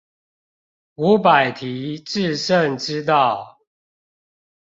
[0.95, 3.59] 五百題致勝之道